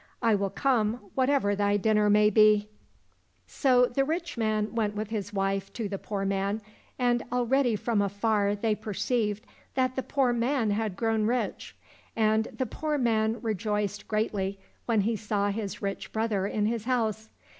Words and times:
"I 0.23 0.33
will 0.33 0.49
come 0.49 0.95
whatever 1.13 1.55
thy 1.55 1.77
dinner 1.77 2.09
may 2.09 2.31
be." 2.31 2.67
41 3.45 3.45
COSSACK 3.45 3.45
FAIRY 3.45 3.45
TALES 3.45 3.55
So 3.87 3.93
the 3.93 4.03
rich 4.03 4.35
man 4.35 4.73
went 4.73 4.95
with 4.95 5.11
his 5.11 5.31
wife 5.31 5.71
to 5.73 5.87
the 5.87 5.99
poor 5.99 6.25
man, 6.25 6.59
and 6.97 7.21
already 7.31 7.75
from 7.75 8.01
afar 8.01 8.55
they 8.55 8.73
perceived 8.73 9.45
that 9.75 9.95
the 9.95 10.01
poor 10.01 10.33
man 10.33 10.71
had 10.71 10.95
grown 10.95 11.27
rich. 11.27 11.75
And 12.15 12.45
the 12.45 12.65
poor 12.65 12.97
man 12.97 13.43
rejoiced 13.43 14.07
greatly 14.07 14.57
when 14.87 15.01
he 15.01 15.15
saw 15.15 15.51
his 15.51 15.83
rich 15.83 16.11
brother 16.11 16.47
in 16.47 16.65
his 16.65 16.85
house. 16.85 17.29